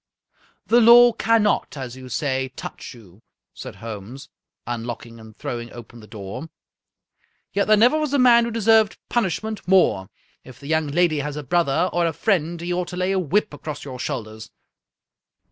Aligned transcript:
"The 0.73 0.81
law 0.81 1.13
cannot, 1.13 1.77
as 1.77 1.95
you 1.95 2.09
say, 2.09 2.47
touch 2.55 2.95
you," 2.95 3.21
said 3.53 3.75
Holmes, 3.75 4.29
unlocking 4.65 5.19
and 5.19 5.37
throwing 5.37 5.71
open 5.71 5.99
the 5.99 6.07
door," 6.07 6.49
yet 7.53 7.67
there 7.67 7.77
never 7.77 7.99
was 7.99 8.11
a 8.11 8.17
man 8.17 8.45
who 8.45 8.49
deserved 8.49 8.97
punishment 9.09 9.61
more. 9.67 10.09
If 10.43 10.59
the 10.59 10.65
young 10.65 10.87
lady 10.87 11.19
has 11.19 11.35
a 11.35 11.43
brother 11.43 11.87
or 11.93 12.07
a 12.07 12.13
friend, 12.13 12.59
he 12.61 12.73
ought 12.73 12.87
to 12.87 12.97
lay 12.97 13.11
a 13.11 13.19
whip 13.19 13.53
across 13.53 13.85
your 13.85 13.99
shoulders. 13.99 14.49